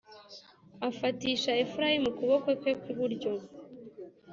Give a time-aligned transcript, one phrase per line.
[0.89, 3.31] afatisha Efurayimu ukuboko kwe kw iburyo